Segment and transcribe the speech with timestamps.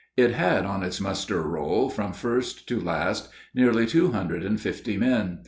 [0.17, 4.97] It had on its muster roll, from first to last, nearly two hundred and fifty
[4.97, 5.37] men.